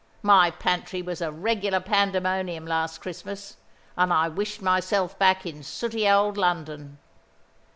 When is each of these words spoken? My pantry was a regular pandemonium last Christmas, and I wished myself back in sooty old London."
My 0.23 0.49
pantry 0.49 1.03
was 1.03 1.21
a 1.21 1.31
regular 1.31 1.79
pandemonium 1.79 2.65
last 2.65 3.01
Christmas, 3.01 3.57
and 3.95 4.11
I 4.11 4.29
wished 4.29 4.59
myself 4.59 5.19
back 5.19 5.45
in 5.45 5.61
sooty 5.61 6.09
old 6.09 6.37
London." 6.37 6.97